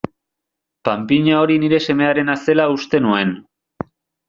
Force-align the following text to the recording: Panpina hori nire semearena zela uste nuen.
Panpina 0.87 1.35
hori 1.41 1.59
nire 1.65 1.81
semearena 1.91 2.37
zela 2.47 2.67
uste 2.79 3.05
nuen. 3.07 3.37